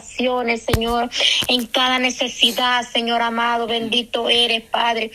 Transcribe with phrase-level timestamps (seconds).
[0.00, 1.10] Señor,
[1.48, 5.10] en cada necesidad, Señor amado, bendito eres, Padre.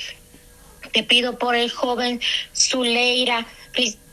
[0.91, 2.19] Te pido por el joven
[2.53, 3.45] Zuleira.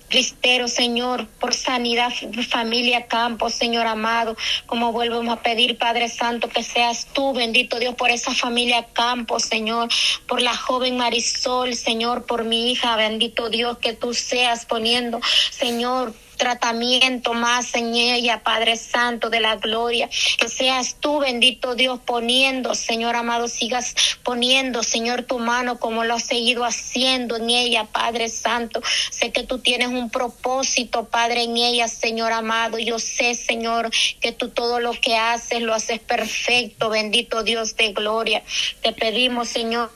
[0.09, 2.13] Cristero, Señor, por sanidad,
[2.49, 7.97] familia Campos, Señor amado, como vuelvemos a pedir, Padre Santo, que seas tú, bendito Dios,
[7.97, 9.89] por esa familia Campos, Señor,
[10.29, 15.21] por la joven Marisol, Señor, por mi hija, bendito Dios, que tú seas poniendo,
[15.51, 20.09] Señor, tratamiento más en ella, Padre Santo de la gloria.
[20.39, 26.15] Que seas tú, bendito Dios, poniendo, Señor amado, sigas poniendo, Señor, tu mano como lo
[26.15, 28.83] has seguido haciendo en ella, Padre Santo.
[29.11, 32.79] Sé que tú tienes un propósito, Padre, en ella, Señor amado.
[32.79, 37.93] Yo sé, Señor, que tú todo lo que haces lo haces perfecto, bendito Dios de
[37.93, 38.43] gloria.
[38.83, 39.91] Te pedimos, Señor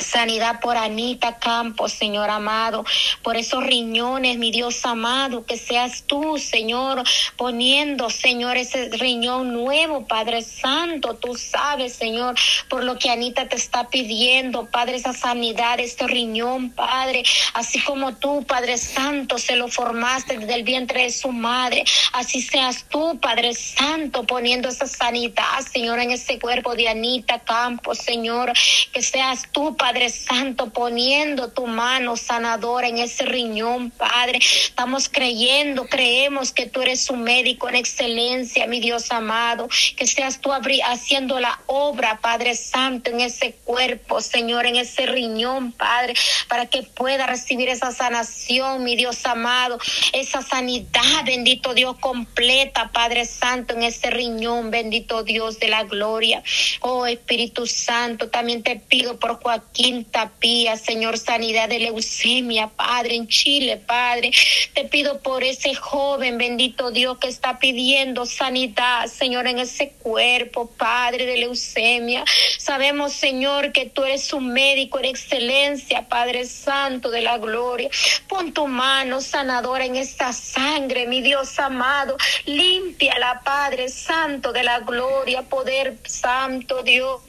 [0.00, 2.84] Sanidad por Anita Campos, Señor amado,
[3.22, 7.02] por esos riñones, mi Dios amado, que seas tú, Señor,
[7.36, 12.34] poniendo, Señor, ese riñón nuevo, Padre Santo, tú sabes, Señor,
[12.68, 17.22] por lo que Anita te está pidiendo, Padre, esa sanidad, este riñón, Padre,
[17.54, 22.40] así como tú, Padre Santo, se lo formaste desde el vientre de su madre, así
[22.40, 28.52] seas tú, Padre Santo, poniendo esa sanidad, Señor, en ese cuerpo de Anita Campos, Señor,
[28.92, 34.38] que seas tú, Padre Padre Santo, poniendo tu mano sanadora en ese riñón, Padre.
[34.38, 39.68] Estamos creyendo, creemos que tú eres un médico en excelencia, mi Dios amado.
[39.96, 45.72] Que seas tú haciendo la obra, Padre Santo, en ese cuerpo, Señor, en ese riñón,
[45.72, 46.14] Padre,
[46.46, 49.80] para que pueda recibir esa sanación, mi Dios amado.
[50.12, 56.44] Esa sanidad, bendito Dios, completa, Padre Santo, en ese riñón, bendito Dios de la gloria.
[56.78, 63.14] Oh Espíritu Santo, también te pido por Joaquín Quinta Pía, Señor, sanidad de leucemia, Padre,
[63.14, 64.30] en Chile, Padre.
[64.74, 70.70] Te pido por ese joven, bendito Dios, que está pidiendo sanidad, Señor, en ese cuerpo,
[70.76, 72.26] Padre, de leucemia.
[72.58, 77.88] Sabemos, Señor, que tú eres un médico en excelencia, Padre Santo de la gloria.
[78.28, 82.18] Pon tu mano sanadora en esta sangre, mi Dios amado.
[82.44, 87.22] Límpiala, Padre Santo de la gloria, poder santo Dios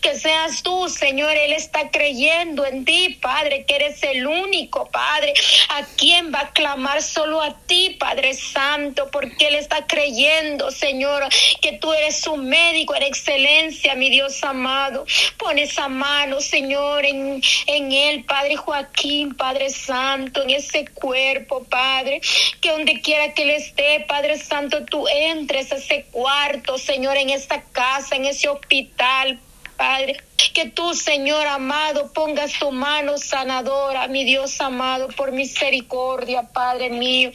[0.00, 1.36] que seas tú, Señor.
[1.36, 5.34] Él está creyendo en ti, Padre, que eres el único, Padre,
[5.70, 11.24] a quien va a clamar solo a ti, Padre Santo, porque Él está creyendo, Señor,
[11.60, 15.06] que tú eres su médico en excelencia, mi Dios amado.
[15.36, 22.20] Pon esa mano, Señor, en, en Él, Padre Joaquín, Padre Santo, en ese cuerpo, Padre,
[22.60, 27.30] que donde quiera que Él esté, Padre Santo, tú entres a ese cuarto, Señor, en
[27.30, 29.38] esta casa, en ese hospital,
[29.76, 30.22] Padre.
[30.54, 37.30] Que tú, Señor amado, pongas tu mano sanadora, mi Dios amado, por misericordia, Padre mío.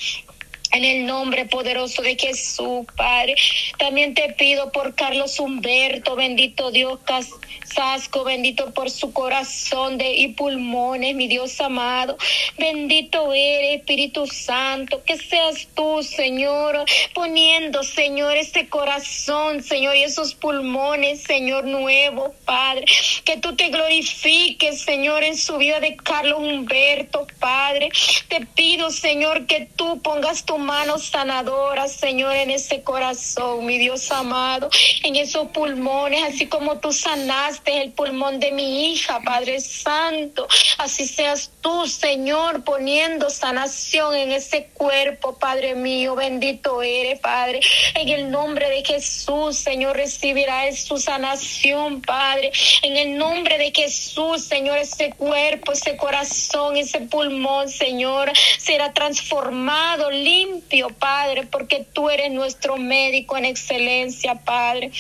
[0.74, 3.36] En el nombre poderoso de Jesús, Padre.
[3.78, 11.16] También te pido por Carlos Humberto, bendito Dios, Casasco, bendito por su corazón y pulmones,
[11.16, 12.18] mi Dios amado.
[12.58, 20.36] Bendito eres, Espíritu Santo, que seas tú, Señor, poniendo, Señor, este corazón, Señor, y esos
[20.36, 22.86] pulmones, Señor, nuevo, Padre.
[23.26, 27.90] Que tú te glorifiques, Señor, en su vida de Carlos Humberto, Padre.
[28.30, 34.12] Te pido, Señor, que tú pongas tu mano sanadora, Señor, en ese corazón, mi Dios
[34.12, 34.70] amado,
[35.04, 40.48] en esos pulmones, así como tú sanaste el pulmón de mi hija, Padre Santo.
[40.78, 46.16] Así seas tú, Señor, poniendo sanación en ese cuerpo, Padre mío.
[46.16, 47.60] Bendito eres, Padre.
[47.96, 52.52] En el nombre de Jesús, Señor, recibirá su sanación, Padre.
[52.84, 60.12] En el nombre de Jesús, Señor, ese cuerpo, ese corazón, ese pulmón, Señor, será transformado,
[60.12, 60.51] limpio
[60.90, 64.92] Padre, porque tú eres nuestro médico en excelencia, Padre.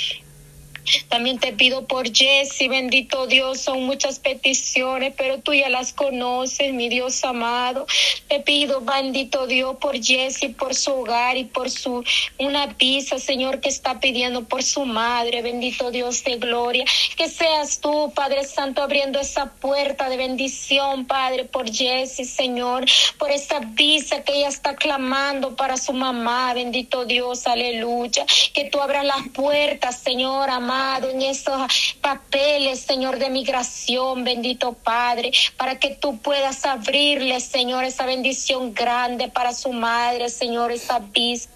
[1.10, 6.74] También te pido por Jesse, bendito Dios, son muchas peticiones, pero tú ya las conoces,
[6.74, 7.86] mi Dios amado.
[8.28, 12.04] Te pido, bendito Dios, por Jesse, por su hogar y por su
[12.38, 16.86] una pizza, Señor, que está pidiendo por su madre, bendito Dios de gloria.
[17.16, 22.86] Que seas tú, Padre Santo, abriendo esa puerta de bendición, Padre, por Jesse, Señor,
[23.18, 28.26] por esa visa que ella está clamando para su mamá, bendito Dios, aleluya.
[28.54, 35.32] Que tú abras las puertas, Señor, amado en esos papeles, Señor, de migración, bendito Padre,
[35.58, 41.52] para que tú puedas abrirle, Señor, esa bendición grande para su madre, Señor, esa vista.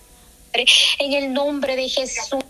[1.00, 2.44] En el nombre de Jesús.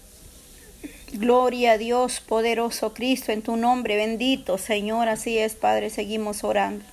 [1.14, 6.86] Gloria a Dios, poderoso Cristo, en tu nombre, bendito Señor, así es, Padre, seguimos orando.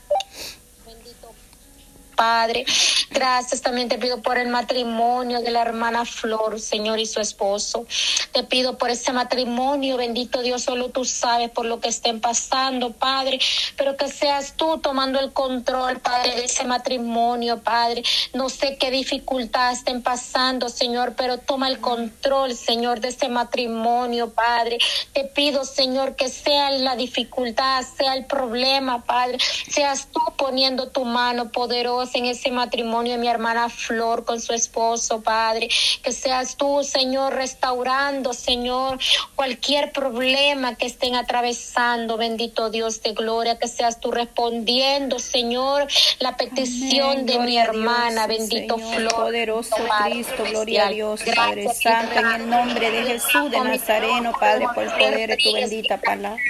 [2.16, 2.64] Padre.
[3.12, 7.84] Gracias también te pido por el matrimonio de la hermana Flor, Señor, y su esposo.
[8.32, 12.92] Te pido por ese matrimonio, bendito Dios, solo tú sabes por lo que estén pasando,
[12.92, 13.38] Padre,
[13.76, 18.02] pero que seas tú tomando el control, Padre, de ese matrimonio, Padre.
[18.32, 24.30] No sé qué dificultad estén pasando, Señor, pero toma el control, Señor, de ese matrimonio,
[24.30, 24.78] Padre.
[25.12, 29.36] Te pido, Señor, que sea la dificultad, sea el problema, Padre,
[29.68, 34.52] seas tú poniendo tu mano poderosa en ese matrimonio de mi hermana Flor con su
[34.52, 35.68] esposo, Padre.
[36.02, 38.98] Que seas tú, Señor, restaurando, Señor,
[39.34, 45.86] cualquier problema que estén atravesando, bendito Dios de gloria, que seas tú respondiendo, Señor,
[46.18, 49.14] la petición de mi hermana, bendito Flor.
[49.14, 54.66] Poderoso Cristo, gloria a Dios, Padre Santo, en el nombre de Jesús de Nazareno, Padre,
[54.74, 56.42] por el poder de tu bendita palabra.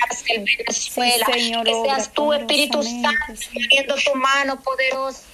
[0.70, 3.40] Señor, que seas tú, Espíritu Santo,
[3.70, 5.31] viendo tu mano poderosa.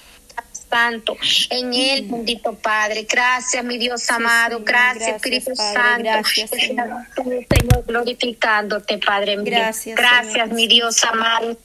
[0.69, 1.17] Santo,
[1.49, 3.07] en él, bendito Padre.
[3.09, 4.61] Gracias, mi Dios amado.
[4.63, 6.03] gracias, Espíritu Santo.
[6.03, 6.87] Gracias, Señor.
[7.15, 9.37] Señor, glorificándote, Padre.
[9.41, 11.57] Gracias, gracias mi Dios amado.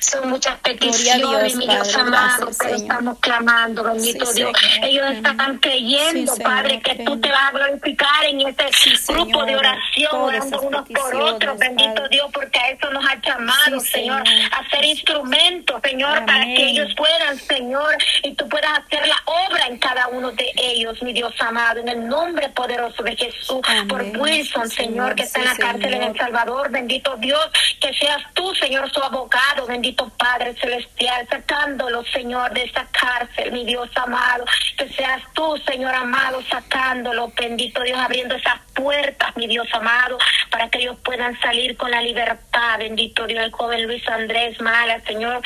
[0.00, 4.52] Son muchas peticiones, mi Dios amado, pero estamos clamando, bendito Dios.
[4.82, 8.66] Ellos están creyendo, Padre, que tú te vas a glorificar en este
[9.08, 13.80] grupo de oración, orando unos por otros, bendito Dios, porque a eso nos ha llamado,
[13.80, 19.16] Señor, a ser instrumentos, Señor, para que ellos puedan, Señor, y tú puedas hacer la
[19.24, 23.60] obra en cada uno de ellos, mi Dios amado, en el nombre poderoso de Jesús,
[23.88, 27.48] por Wilson, Señor, que está en la cárcel en El Salvador, bendito Dios,
[27.80, 33.64] que seas tú, Señor, su abogado, bendito Padre Celestial, sacándolo, Señor, de esta cárcel, mi
[33.64, 34.44] Dios amado,
[34.76, 40.18] que seas tú, Señor amado, sacándolo, bendito Dios, abriendo esas puertas, mi Dios amado,
[40.50, 45.00] para que ellos puedan salir con la libertad, bendito Dios, el joven Luis Andrés Mala,
[45.00, 45.42] Señor,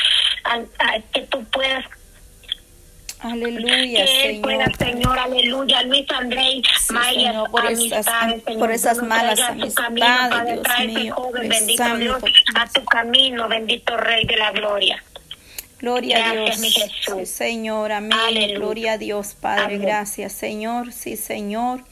[1.12, 1.84] que tú puedas
[3.20, 4.42] Aleluya, que Señor.
[4.42, 5.82] Pueda, Señor, aleluya.
[5.84, 11.14] Luis Andrés sí, Maya, Señor, por, esas, Señor, por esas malas amistades, Dios mío.
[11.14, 12.22] Joven, bendito Dios,
[12.54, 15.02] a tu camino, bendito Rey de la Gloria.
[15.78, 17.28] Gloria gracias, a Dios.
[17.28, 18.12] Sí, Señor, amén.
[18.12, 18.58] Aleluya.
[18.58, 19.64] Gloria a Dios, Padre.
[19.64, 19.82] Amén.
[19.82, 20.92] Gracias, Señor.
[20.92, 21.84] Sí, Señor.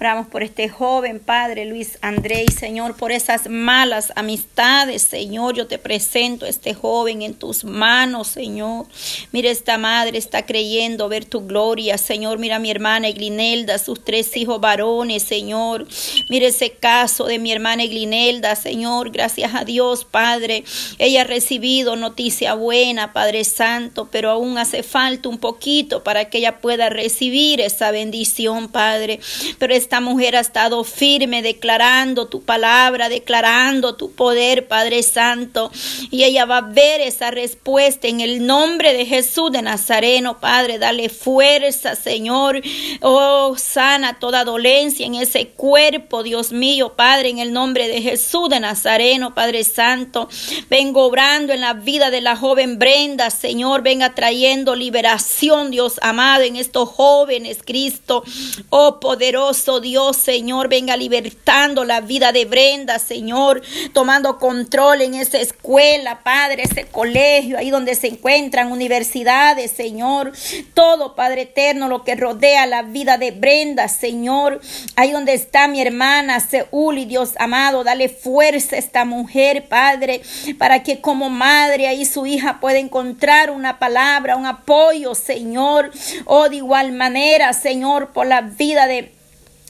[0.00, 5.56] Oramos por este joven Padre Luis Andrés, Señor, por esas malas amistades, Señor.
[5.56, 8.86] Yo te presento a este joven en tus manos, Señor.
[9.32, 12.38] Mira, esta madre está creyendo ver tu gloria, Señor.
[12.38, 15.88] Mira mi hermana Eglinelda, sus tres hijos varones, Señor.
[16.30, 19.10] Mira ese caso de mi hermana Eglinelda, Señor.
[19.10, 20.62] Gracias a Dios, Padre.
[21.00, 26.38] Ella ha recibido noticia buena, Padre Santo, pero aún hace falta un poquito para que
[26.38, 29.18] ella pueda recibir esa bendición, Padre.
[29.58, 35.70] Pero esta mujer ha estado firme declarando tu palabra, declarando tu poder, Padre Santo.
[36.10, 40.78] Y ella va a ver esa respuesta en el nombre de Jesús de Nazareno, Padre.
[40.78, 42.60] Dale fuerza, Señor.
[43.00, 48.50] Oh, sana toda dolencia en ese cuerpo, Dios mío, Padre, en el nombre de Jesús
[48.50, 50.28] de Nazareno, Padre Santo.
[50.68, 53.80] Vengo obrando en la vida de la joven Brenda, Señor.
[53.80, 58.22] Venga trayendo liberación, Dios amado, en estos jóvenes, Cristo.
[58.68, 65.38] Oh, poderoso Dios, Señor, venga libertando la vida de Brenda, Señor, tomando control en esa
[65.38, 70.32] escuela, Padre, ese colegio, ahí donde se encuentran universidades, Señor,
[70.74, 74.60] todo, Padre eterno, lo que rodea la vida de Brenda, Señor,
[74.96, 80.22] ahí donde está mi hermana Seúl y Dios amado, dale fuerza a esta mujer, Padre,
[80.58, 85.90] para que como madre ahí su hija pueda encontrar una palabra, un apoyo, Señor,
[86.24, 89.17] oh, de igual manera, Señor, por la vida de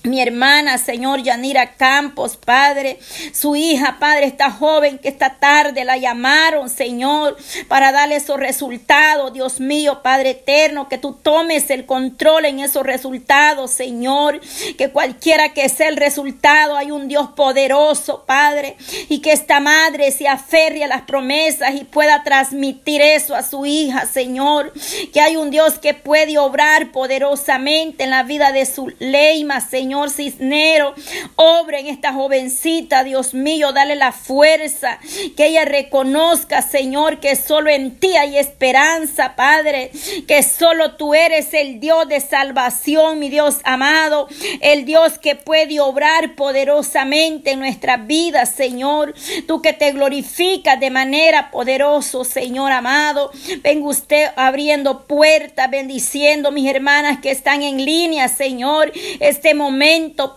[0.05, 2.99] mi hermana, Señor Yanira Campos, Padre,
[3.33, 7.37] su hija, Padre, esta joven que esta tarde la llamaron, Señor,
[7.67, 12.85] para darle esos resultados, Dios mío, Padre eterno, que tú tomes el control en esos
[12.85, 14.41] resultados, Señor,
[14.77, 18.77] que cualquiera que sea el resultado, hay un Dios poderoso, Padre,
[19.09, 23.67] y que esta madre se aferre a las promesas y pueda transmitir eso a su
[23.67, 24.73] hija, Señor,
[25.13, 29.88] que hay un Dios que puede obrar poderosamente en la vida de su leima, Señor
[29.89, 30.95] Señor Cisnero,
[31.37, 34.99] obra en esta jovencita, Dios mío, dale la fuerza,
[35.35, 39.91] que ella reconozca, Señor, que solo en ti hay esperanza, Padre,
[40.27, 44.29] que solo tú eres el Dios de salvación, mi Dios amado,
[44.61, 49.15] el Dios que puede obrar poderosamente en nuestras vidas, Señor,
[49.47, 53.31] tú que te glorificas de manera poderosa, Señor amado,
[53.63, 59.78] venga usted abriendo puertas, bendiciendo mis hermanas que están en línea, Señor, este momento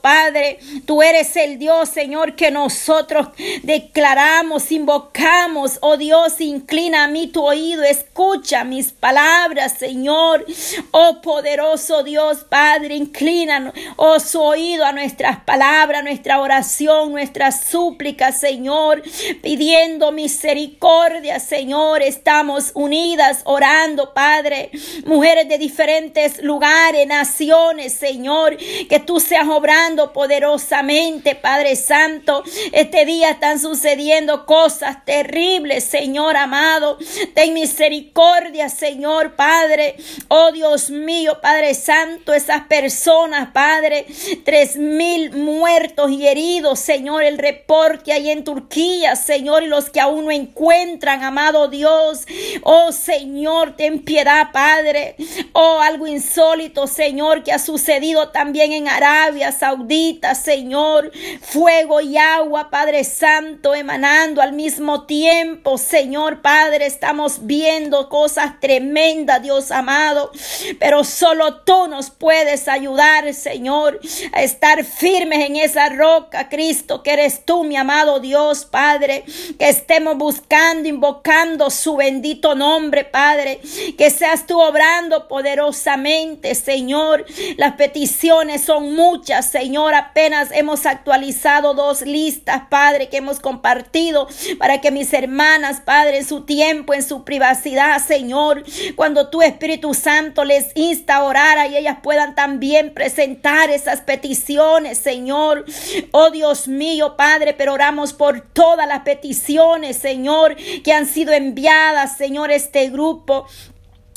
[0.02, 0.60] Padre.
[0.86, 3.28] Tú eres el Dios, Señor, que nosotros
[3.64, 5.78] declaramos, invocamos.
[5.82, 10.46] Oh Dios, inclina a mí tu oído, escucha mis palabras, Señor.
[10.92, 18.32] Oh poderoso Dios, Padre, inclina oh su oído a nuestras palabras, nuestra oración, nuestra súplica,
[18.32, 19.02] Señor,
[19.42, 22.02] pidiendo misericordia, Señor.
[22.02, 24.72] Estamos unidas orando, Padre.
[25.06, 32.44] Mujeres de diferentes lugares, naciones, Señor, que tú seas obrando poderosamente, Padre Santo.
[32.74, 36.98] Este día están sucediendo cosas terribles, Señor amado.
[37.34, 39.96] Ten misericordia, Señor Padre.
[40.28, 44.06] Oh Dios mío, Padre Santo, esas personas, Padre,
[44.44, 50.02] tres mil muertos y heridos, Señor, el reporte ahí en Turquía, Señor, y los que
[50.02, 52.26] aún no encuentran, amado Dios.
[52.64, 55.16] Oh Señor, ten piedad, Padre.
[55.54, 59.21] Oh, algo insólito, Señor, que ha sucedido también en Arabia
[59.52, 61.12] Saudita, Señor.
[61.42, 66.88] Fuego y agua, Padre Santo, emanando al mismo tiempo, Señor Padre.
[66.88, 70.32] Estamos viendo cosas tremendas, Dios amado.
[70.80, 74.00] Pero solo tú nos puedes ayudar, Señor,
[74.34, 79.24] a estar firmes en esa roca, Cristo, que eres tú, mi amado Dios, Padre.
[79.60, 83.62] Que estemos buscando, invocando su bendito nombre, Padre.
[83.98, 87.26] Que seas tú obrando poderosamente, Señor.
[87.58, 89.94] Las peticiones son muchas, Señor.
[89.94, 96.26] Apenas hemos actualizado dos listas, Padre, que hemos compartido para que mis hermanas, Padre, en
[96.26, 98.64] su tiempo, en su privacidad, Señor,
[98.96, 104.98] cuando tu Espíritu Santo les insta a orar y ellas puedan también presentar esas peticiones,
[104.98, 105.66] Señor.
[106.12, 112.16] Oh Dios mío, Padre, pero oramos por todas las peticiones, Señor, que han sido enviadas,
[112.16, 113.46] Señor, este grupo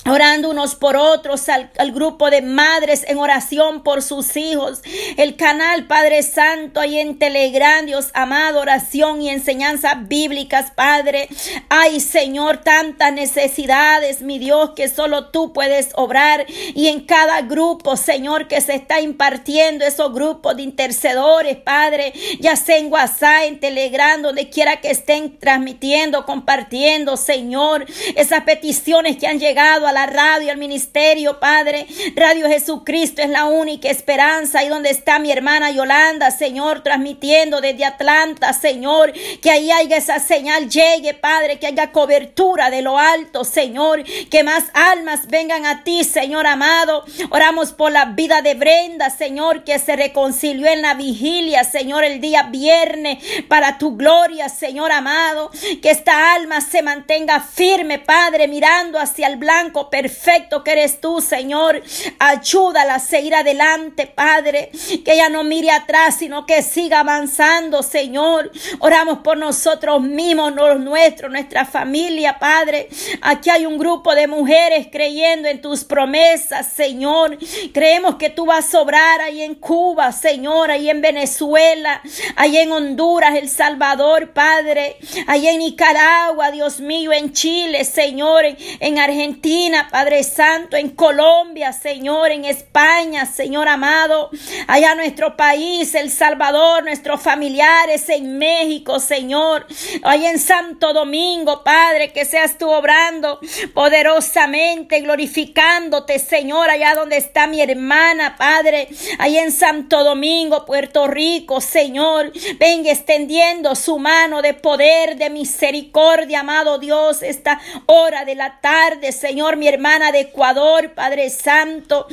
[0.07, 4.83] orando unos por otros al, grupo de madres en oración por sus hijos,
[5.17, 11.29] el canal Padre Santo ahí en Telegram, Dios amado, oración y enseñanzas bíblicas, Padre.
[11.69, 17.97] Ay, Señor, tantas necesidades, mi Dios, que solo tú puedes obrar y en cada grupo,
[17.97, 23.61] Señor, que se está impartiendo esos grupos de intercedores, Padre, ya sea en WhatsApp, en
[23.61, 30.07] Telegram, donde quiera que estén transmitiendo, compartiendo, Señor, esas peticiones que han llegado a la
[30.07, 31.87] radio, al ministerio, Padre.
[32.15, 34.59] Radio Jesucristo es la única esperanza.
[34.59, 39.13] Ahí donde está mi hermana Yolanda, Señor, transmitiendo desde Atlanta, Señor.
[39.41, 41.59] Que ahí haya esa señal llegue, Padre.
[41.59, 44.05] Que haya cobertura de lo alto, Señor.
[44.31, 47.05] Que más almas vengan a ti, Señor amado.
[47.31, 52.21] Oramos por la vida de Brenda, Señor, que se reconcilió en la vigilia, Señor, el
[52.21, 53.19] día viernes.
[53.49, 55.51] Para tu gloria, Señor amado.
[55.81, 61.21] Que esta alma se mantenga firme, Padre, mirando hacia el blanco perfecto que eres tú,
[61.21, 61.83] Señor.
[62.19, 64.71] Ayúdala a seguir adelante, Padre.
[65.05, 68.51] Que ella no mire atrás, sino que siga avanzando, Señor.
[68.79, 72.89] Oramos por nosotros mismos, los nuestros, nuestra familia, Padre.
[73.23, 77.39] Aquí hay un grupo de mujeres creyendo en tus promesas, Señor.
[77.73, 82.03] Creemos que tú vas a sobrar ahí en Cuba, Señor, ahí en Venezuela,
[82.37, 88.45] ahí en Honduras, El Salvador, Padre, ahí en Nicaragua, Dios mío, en Chile, Señor,
[88.81, 89.74] en Argentina.
[89.91, 94.31] Padre Santo, en Colombia, Señor, en España, Señor amado,
[94.67, 99.67] allá nuestro país, El Salvador, nuestros familiares en México, Señor,
[100.03, 103.41] allá en Santo Domingo, Padre, que seas tú obrando
[103.75, 108.89] poderosamente, glorificándote, Señor, allá donde está mi hermana, Padre,
[109.19, 116.41] allá en Santo Domingo, Puerto Rico, Señor, venga extendiendo su mano de poder, de misericordia,
[116.41, 122.07] amado Dios, esta hora de la tarde, Señor, mi hermana de Ecuador, Padre Santo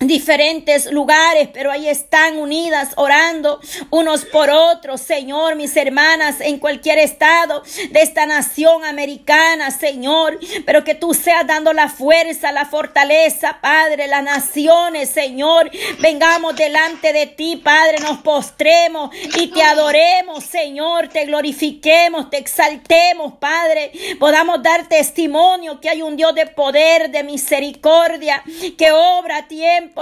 [0.00, 3.60] diferentes lugares, pero ahí están unidas orando
[3.90, 10.84] unos por otros, Señor, mis hermanas en cualquier estado de esta nación americana, Señor, pero
[10.84, 17.26] que tú seas dando la fuerza, la fortaleza, Padre, las naciones, Señor, vengamos delante de
[17.26, 24.88] ti, Padre, nos postremos y te adoremos, Señor, te glorifiquemos, te exaltemos, Padre, podamos dar
[24.88, 28.42] testimonio que hay un Dios de poder, de misericordia,
[28.76, 29.48] que obra a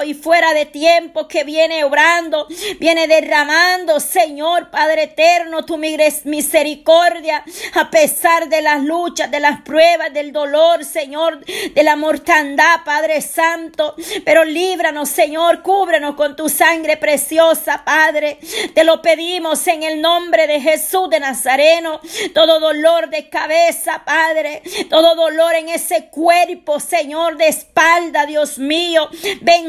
[0.05, 2.47] y fuera de tiempo que viene obrando,
[2.79, 10.13] viene derramando, Señor Padre eterno, tu misericordia a pesar de las luchas, de las pruebas,
[10.13, 13.95] del dolor, Señor, de la mortandad, Padre Santo.
[14.25, 18.39] Pero líbranos, Señor, cúbrenos con tu sangre preciosa, Padre.
[18.75, 22.01] Te lo pedimos en el nombre de Jesús de Nazareno.
[22.33, 29.09] Todo dolor de cabeza, Padre, todo dolor en ese cuerpo, Señor, de espalda, Dios mío.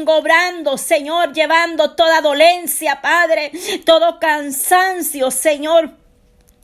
[0.06, 3.50] Vengo Señor, llevando toda dolencia, Padre,
[3.84, 5.90] todo cansancio, Señor.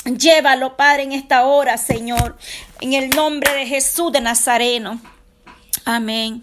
[0.04, 2.37] Llévalo, Padre, en esta hora, Señor,
[2.80, 5.00] en el nombre de Jesús de Nazareno.
[5.84, 6.40] Amén.